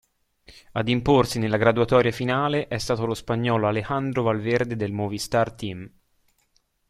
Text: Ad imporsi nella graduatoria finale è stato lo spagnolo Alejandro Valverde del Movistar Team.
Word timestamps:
Ad 0.71 0.87
imporsi 0.89 1.37
nella 1.37 1.57
graduatoria 1.57 2.11
finale 2.11 2.67
è 2.67 2.79
stato 2.79 3.05
lo 3.05 3.13
spagnolo 3.13 3.67
Alejandro 3.67 4.23
Valverde 4.23 4.75
del 4.75 4.91
Movistar 4.93 5.51
Team. 5.53 5.87